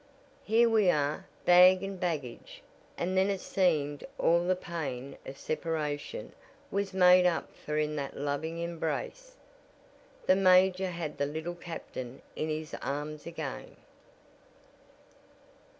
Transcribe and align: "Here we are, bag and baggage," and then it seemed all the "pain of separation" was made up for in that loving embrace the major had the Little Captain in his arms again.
"Here 0.43 0.67
we 0.67 0.89
are, 0.89 1.27
bag 1.45 1.83
and 1.83 1.99
baggage," 1.99 2.63
and 2.97 3.15
then 3.15 3.29
it 3.29 3.39
seemed 3.39 4.03
all 4.17 4.43
the 4.47 4.55
"pain 4.55 5.15
of 5.27 5.37
separation" 5.37 6.33
was 6.71 6.91
made 6.91 7.27
up 7.27 7.55
for 7.55 7.77
in 7.77 7.95
that 7.97 8.17
loving 8.17 8.57
embrace 8.57 9.35
the 10.25 10.35
major 10.35 10.89
had 10.89 11.19
the 11.19 11.27
Little 11.27 11.53
Captain 11.53 12.23
in 12.35 12.49
his 12.49 12.73
arms 12.81 13.27
again. 13.27 13.75